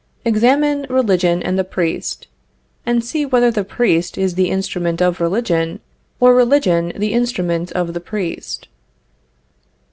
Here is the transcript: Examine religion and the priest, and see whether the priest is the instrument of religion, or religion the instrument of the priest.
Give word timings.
Examine 0.25 0.87
religion 0.89 1.43
and 1.43 1.59
the 1.59 1.63
priest, 1.63 2.25
and 2.87 3.05
see 3.05 3.23
whether 3.23 3.51
the 3.51 3.63
priest 3.63 4.17
is 4.17 4.33
the 4.33 4.49
instrument 4.49 4.99
of 4.99 5.21
religion, 5.21 5.79
or 6.19 6.33
religion 6.33 6.91
the 6.95 7.13
instrument 7.13 7.71
of 7.73 7.93
the 7.93 7.99
priest. 8.01 8.67